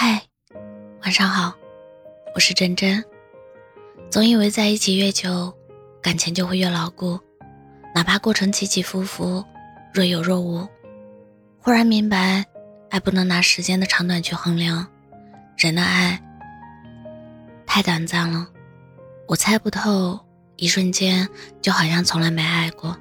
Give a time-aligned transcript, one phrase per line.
[0.00, 0.22] 嗨，
[1.02, 1.52] 晚上好，
[2.32, 3.04] 我是真真。
[4.08, 5.52] 总以为在一起越久，
[6.00, 7.18] 感情就会越牢固，
[7.92, 9.44] 哪怕过程起起伏伏，
[9.92, 10.64] 若有若无。
[11.58, 12.44] 忽然明白，
[12.90, 14.86] 爱不能拿时间的长短去衡量，
[15.56, 16.22] 人的爱
[17.66, 18.46] 太短暂了。
[19.26, 20.16] 我猜不透，
[20.54, 21.28] 一瞬间
[21.60, 22.96] 就好像从来没爱过。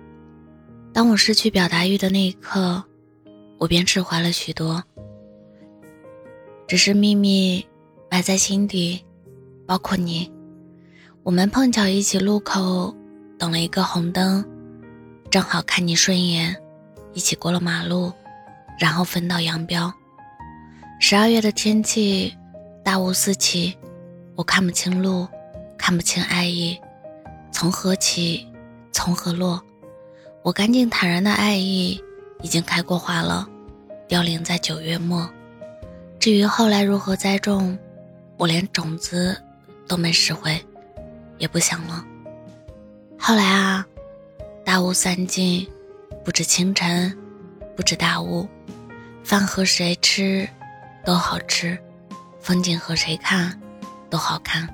[0.91, 2.84] 当我失去表达欲的那一刻，
[3.59, 4.84] 我便释怀了许多。
[6.68, 7.65] 只是秘密
[8.11, 9.01] 埋在心底，
[9.65, 10.29] 包括你。
[11.24, 12.93] 我们碰巧一起路口
[13.39, 14.43] 等了一个红灯，
[15.29, 16.54] 正好看你顺眼，
[17.14, 18.11] 一起过了马路，
[18.77, 19.93] 然后分道扬镳。
[21.00, 22.36] 十二月的天气，
[22.83, 23.77] 大雾四起，
[24.36, 25.25] 我看不清路，
[25.77, 26.77] 看不清爱意，
[27.49, 28.46] 从何起，
[28.91, 29.61] 从何落？
[30.43, 32.02] 我干净坦然的爱意，
[32.41, 33.47] 已经开过花了，
[34.05, 35.30] 凋零在九月末。
[36.27, 37.80] 至于后来如何栽种，
[38.35, 39.41] 我连种子
[39.88, 40.61] 都没拾回，
[41.38, 42.05] 也不想了。
[43.17, 43.88] 后来啊，
[44.65, 45.65] 大雾散尽，
[46.25, 47.17] 不止清晨，
[47.77, 48.45] 不止大雾，
[49.23, 50.45] 饭和谁吃
[51.05, 51.79] 都好吃，
[52.41, 53.57] 风景和谁看
[54.09, 54.67] 都好看，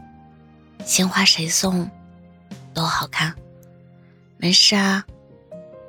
[0.83, 1.87] 鲜花谁送
[2.73, 3.31] 都好看。
[4.37, 5.05] 没事啊，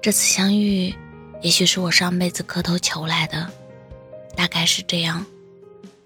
[0.02, 0.94] 这次相遇，
[1.40, 3.50] 也许是我上辈子磕头求来的，
[4.36, 5.24] 大概是这样。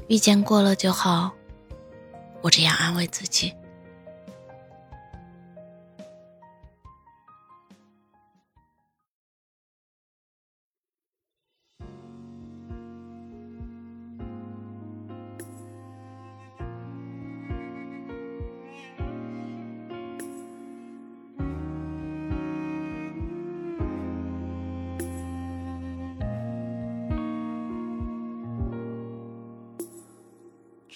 [0.09, 1.33] 遇见过了就好，
[2.41, 3.55] 我这样安慰自己。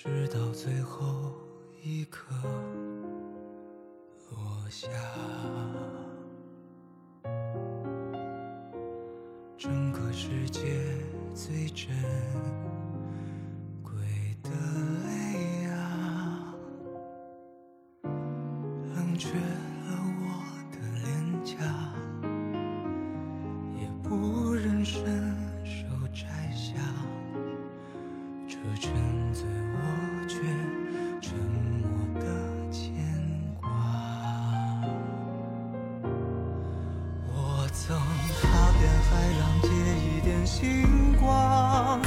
[0.04, 1.32] 直到最后
[1.80, 2.34] 一刻
[4.32, 4.88] 落下，
[9.56, 10.60] 整个世界
[11.32, 11.94] 最珍
[13.80, 13.94] 贵
[14.42, 14.50] 的
[15.06, 16.52] 泪啊，
[18.02, 19.28] 冷却
[37.74, 39.10] 曾踏遍海
[39.40, 41.98] 浪借一点星光，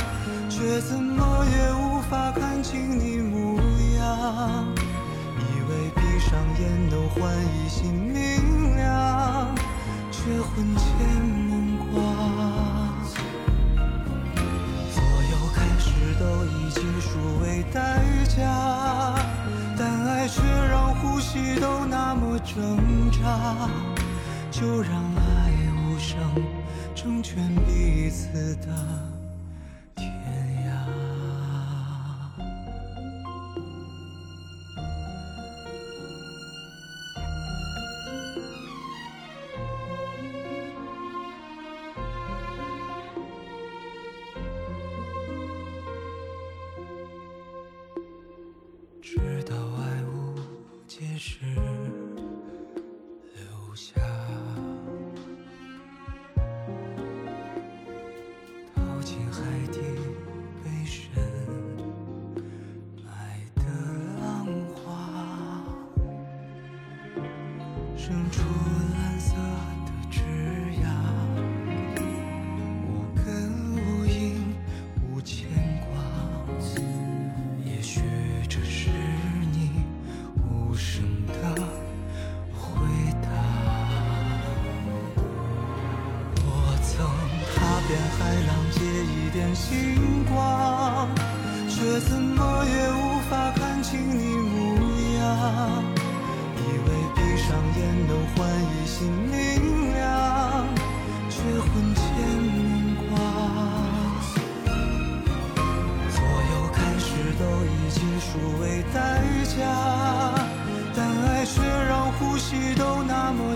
[0.47, 3.59] 却怎么也无法看清你模
[3.97, 4.63] 样。
[5.39, 9.55] 以为闭上眼能换一新明亮，
[10.11, 10.85] 却魂牵
[11.49, 11.93] 梦挂。
[14.91, 15.01] 所
[15.31, 15.89] 有开始
[16.19, 19.15] 都以结束为代价，
[19.75, 23.67] 但爱却让呼吸都那么挣扎。
[24.51, 25.44] 就让爱
[26.05, 26.21] 上
[26.93, 28.67] 成全彼此的
[29.95, 30.07] 天
[30.67, 30.69] 涯。
[49.01, 50.39] 知道爱无
[50.87, 51.54] 解时。
[68.07, 68.43] 生出
[68.93, 69.33] 蓝色
[69.83, 70.21] 的枝
[70.79, 70.85] 桠，
[72.85, 73.25] 无根
[73.73, 74.53] 无影
[75.01, 75.49] 无牵
[75.79, 75.89] 挂。
[77.65, 78.01] 也许
[78.47, 78.91] 这是
[79.51, 79.71] 你
[80.37, 81.33] 无声的
[82.53, 82.85] 回
[83.23, 83.27] 答。
[86.45, 86.93] 我曾
[87.55, 91.09] 踏遍海浪，借一点星光，
[91.67, 94.55] 却怎么也无法看清你模
[95.17, 95.94] 样。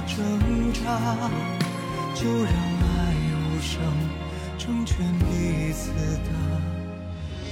[0.07, 0.79] 挣扎。
[2.15, 3.79] 就让爱无声，
[4.57, 5.91] 成全彼此
[6.25, 6.29] 的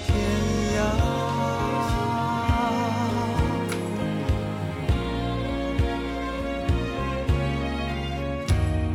[0.06, 0.08] 天
[0.76, 0.80] 涯。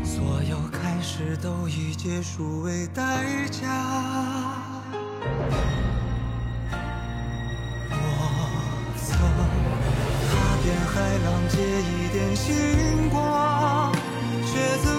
[0.04, 3.62] 所有开始都以结束为代价。
[11.48, 13.92] 借一点星光，
[14.46, 14.91] 却。